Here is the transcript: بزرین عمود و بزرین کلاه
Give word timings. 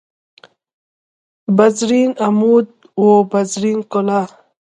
بزرین 1.57 2.11
عمود 2.25 2.67
و 3.03 3.07
بزرین 3.31 3.79
کلاه 3.91 4.27